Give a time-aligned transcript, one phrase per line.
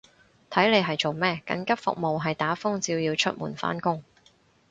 [0.49, 4.03] 睇你係做咩，緊急服務係打風照要出門返工